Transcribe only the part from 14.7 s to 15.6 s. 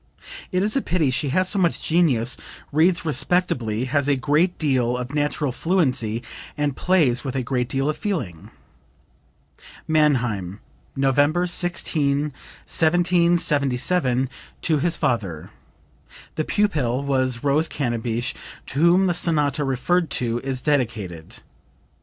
his father.